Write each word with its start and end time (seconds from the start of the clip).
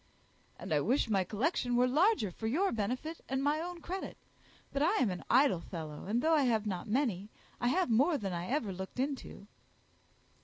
"And 0.57 0.73
I 0.73 0.79
wish 0.79 1.11
my 1.11 1.23
collection 1.23 1.75
were 1.75 1.85
larger 1.87 2.31
for 2.31 2.47
your 2.47 2.71
benefit 2.71 3.21
and 3.29 3.43
my 3.43 3.59
own 3.61 3.81
credit; 3.81 4.17
but 4.73 4.81
I 4.81 4.95
am 4.95 5.11
an 5.11 5.23
idle 5.29 5.61
fellow; 5.61 6.05
and 6.07 6.23
though 6.23 6.33
I 6.33 6.41
have 6.45 6.65
not 6.65 6.87
many, 6.87 7.29
I 7.59 7.67
have 7.67 7.91
more 7.91 8.17
than 8.17 8.33
I 8.33 8.47
ever 8.47 8.73
looked 8.73 8.99
into." 8.99 9.45